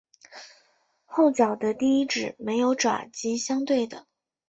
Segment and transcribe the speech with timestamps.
[1.05, 4.07] 后脚的第一趾没有爪及相对的。